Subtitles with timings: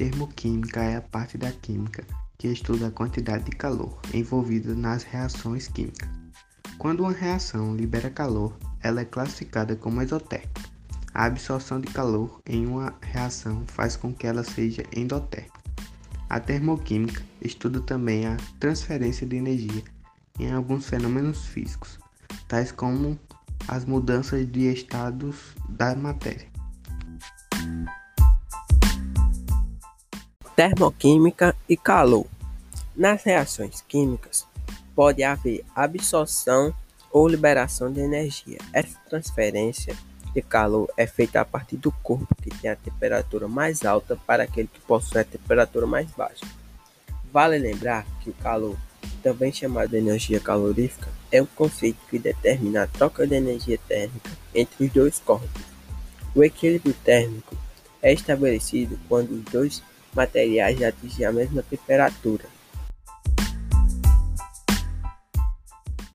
[0.00, 2.02] Termoquímica é a parte da química
[2.38, 6.08] que estuda a quantidade de calor envolvida nas reações químicas.
[6.78, 10.62] Quando uma reação libera calor, ela é classificada como exotérmica.
[11.12, 15.60] A absorção de calor em uma reação faz com que ela seja endotérmica.
[16.30, 19.84] A termoquímica estuda também a transferência de energia
[20.38, 21.98] em alguns fenômenos físicos,
[22.48, 23.20] tais como
[23.68, 26.49] as mudanças de estados da matéria.
[30.60, 32.26] Termoquímica e calor.
[32.94, 34.46] Nas reações químicas,
[34.94, 36.74] pode haver absorção
[37.10, 38.58] ou liberação de energia.
[38.70, 39.96] Essa transferência
[40.34, 44.42] de calor é feita a partir do corpo que tem a temperatura mais alta para
[44.42, 46.44] aquele que possui a temperatura mais baixa.
[47.32, 48.76] Vale lembrar que o calor,
[49.22, 54.30] também chamado de energia calorífica, é um conceito que determina a troca de energia térmica
[54.54, 55.62] entre os dois corpos.
[56.34, 57.56] O equilíbrio térmico
[58.02, 59.82] é estabelecido quando os dois
[60.14, 62.44] materiais atingem a mesma temperatura